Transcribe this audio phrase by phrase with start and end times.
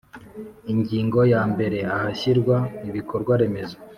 [0.71, 2.55] Ingingo yambere Ahashyirwa
[2.89, 3.77] ibikorwa remezo